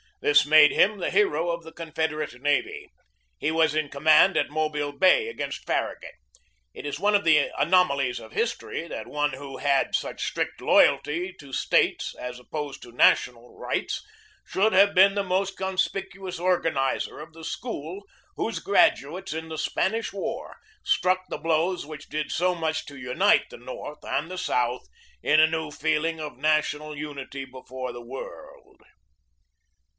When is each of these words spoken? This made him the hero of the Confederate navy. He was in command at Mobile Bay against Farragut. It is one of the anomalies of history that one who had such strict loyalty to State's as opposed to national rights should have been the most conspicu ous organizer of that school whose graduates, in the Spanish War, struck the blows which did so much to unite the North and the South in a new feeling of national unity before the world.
This 0.19 0.45
made 0.45 0.71
him 0.71 0.99
the 0.99 1.09
hero 1.11 1.49
of 1.49 1.63
the 1.63 1.71
Confederate 1.71 2.39
navy. 2.41 2.91
He 3.39 3.49
was 3.51 3.73
in 3.73 3.89
command 3.89 4.35
at 4.37 4.49
Mobile 4.49 4.91
Bay 4.91 5.27
against 5.29 5.65
Farragut. 5.65 6.13
It 6.75 6.85
is 6.85 6.99
one 6.99 7.15
of 7.15 7.23
the 7.23 7.49
anomalies 7.57 8.19
of 8.19 8.31
history 8.31 8.87
that 8.87 9.07
one 9.07 9.31
who 9.33 9.57
had 9.57 9.95
such 9.95 10.23
strict 10.25 10.61
loyalty 10.61 11.33
to 11.39 11.53
State's 11.53 12.15
as 12.15 12.39
opposed 12.39 12.83
to 12.83 12.91
national 12.91 13.55
rights 13.57 14.03
should 14.45 14.73
have 14.73 14.93
been 14.93 15.15
the 15.15 15.23
most 15.23 15.57
conspicu 15.57 16.27
ous 16.27 16.39
organizer 16.39 17.19
of 17.19 17.33
that 17.33 17.43
school 17.43 18.03
whose 18.35 18.59
graduates, 18.59 19.33
in 19.33 19.49
the 19.49 19.57
Spanish 19.57 20.13
War, 20.13 20.57
struck 20.83 21.25
the 21.29 21.37
blows 21.39 21.83
which 21.83 22.09
did 22.09 22.31
so 22.31 22.53
much 22.53 22.85
to 22.87 22.95
unite 22.97 23.49
the 23.49 23.57
North 23.57 24.03
and 24.03 24.29
the 24.29 24.37
South 24.39 24.87
in 25.23 25.39
a 25.39 25.47
new 25.47 25.69
feeling 25.71 26.19
of 26.19 26.37
national 26.37 26.95
unity 26.95 27.45
before 27.45 27.91
the 27.91 28.01
world. 28.05 28.81